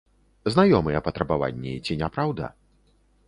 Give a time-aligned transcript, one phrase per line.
[0.53, 2.49] Знаёмыя патрабаванні, ці не праўда?